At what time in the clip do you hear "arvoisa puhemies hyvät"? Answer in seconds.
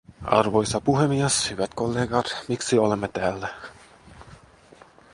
0.25-1.73